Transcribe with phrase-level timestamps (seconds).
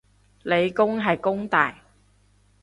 [0.41, 1.79] 理工係弓大